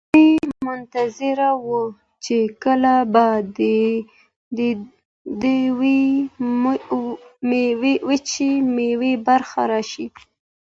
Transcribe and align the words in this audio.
دوی 0.09 0.29
منتظر 0.67 1.39
وو 1.65 1.83
چې 2.25 2.37
کله 2.63 2.95
به 3.13 3.27
د 7.83 7.85
وچې 8.07 8.51
میوې 8.75 9.13
برخه 9.27 9.61
راشي. 9.71 10.07